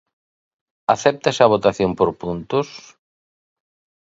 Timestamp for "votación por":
1.55-2.09